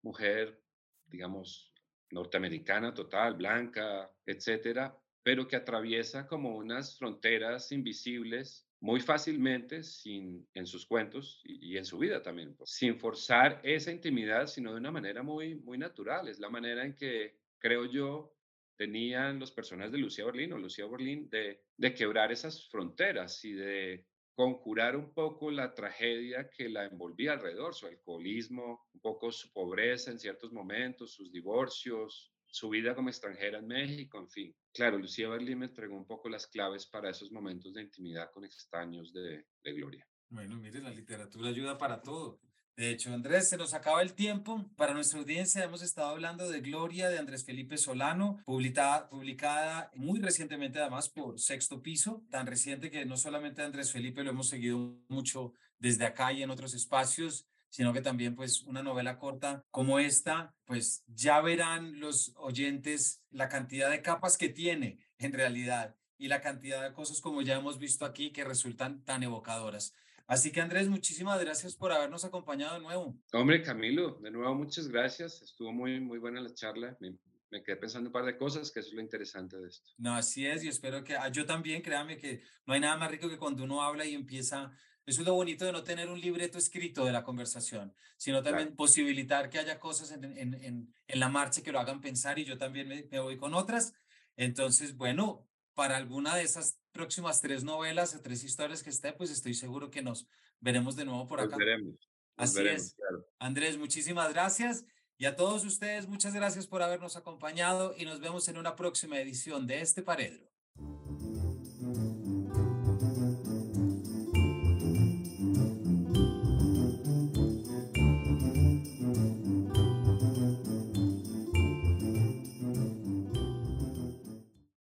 [0.02, 0.62] mujer,
[1.06, 1.72] digamos,
[2.12, 10.68] norteamericana total, blanca, etcétera, pero que atraviesa como unas fronteras invisibles muy fácilmente sin, en
[10.68, 14.92] sus cuentos y, en su vida también, pues, sin forzar esa intimidad, sino de una
[14.92, 16.28] manera muy, muy natural.
[16.28, 18.36] Es la manera en que, creo yo,
[18.76, 23.54] tenían los personajes de Lucía Berlín o Lucía Berlín de, de quebrar esas fronteras y
[23.54, 24.06] de
[24.36, 30.12] conjurar un poco la tragedia que la envolvía alrededor, su alcoholismo, un poco su pobreza
[30.12, 34.56] en ciertos momentos, sus divorcios, su vida como extranjera en México, en fin.
[34.74, 38.44] Claro, Lucía Berlín me entregó un poco las claves para esos momentos de intimidad con
[38.44, 40.08] extraños de, Gloria.
[40.30, 42.40] Bueno, mire, la literatura ayuda para todo.
[42.76, 44.66] De hecho, Andrés, se nos acaba el tiempo.
[44.76, 50.80] Para nuestra audiencia hemos estado hablando de Gloria de Andrés Felipe Solano, publicada muy recientemente
[50.80, 55.54] además por Sexto Piso, tan reciente que no solamente Andrés Felipe lo hemos seguido mucho
[55.78, 60.54] desde acá y en otros espacios, sino que también pues una novela corta como esta,
[60.66, 66.40] pues ya verán los oyentes la cantidad de capas que tiene en realidad y la
[66.40, 69.96] cantidad de cosas como ya hemos visto aquí que resultan tan evocadoras.
[70.28, 73.18] Así que Andrés, muchísimas gracias por habernos acompañado de nuevo.
[73.34, 75.42] Hombre, Camilo, de nuevo muchas gracias.
[75.42, 76.96] Estuvo muy, muy buena la charla.
[77.00, 77.18] Me,
[77.50, 79.90] me, quedé pensando un par de cosas, que eso es lo interesante de esto.
[79.98, 83.10] No, así es, y espero que ah, yo también, créame que no hay nada más
[83.10, 84.72] rico que cuando uno habla y empieza
[85.06, 88.76] eso es lo bonito de no tener un libreto escrito de la conversación, sino también
[88.76, 92.46] posibilitar que haya cosas en, en, en, en, la marcha que lo hagan pensar y
[92.46, 93.94] yo también me, me, voy con otras.
[94.38, 99.30] Entonces, bueno, para alguna de esas próximas tres novelas o tres historias que esté, pues
[99.30, 100.28] estoy seguro que nos
[100.62, 101.50] veremos de nuevo por acá.
[101.50, 101.96] Nos veremos.
[102.36, 102.96] Así es.
[103.40, 104.86] Andrés, muchísimas gracias.
[105.18, 109.20] Y a todos ustedes, muchas gracias por habernos acompañado y nos vemos en una próxima
[109.20, 110.50] edición de este Paredro.